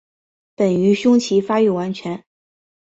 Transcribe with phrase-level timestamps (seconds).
[0.55, 2.25] 本鱼胸鳍发育完全。